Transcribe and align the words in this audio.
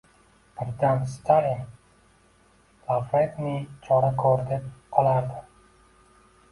Birdan 0.61 1.03
Stalin: 1.11 1.61
«Lavrentiy, 2.89 3.61
chora 3.87 4.11
ko’r», 4.25 4.47
deb 4.53 4.69
qolardi. 4.99 5.45